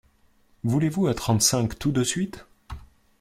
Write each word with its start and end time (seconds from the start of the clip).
Voulez-vous 0.63 1.05
à 1.05 1.13
trente-cinq, 1.13 1.77
tout 1.77 1.91
de 1.91 2.03
suite? 2.03 2.47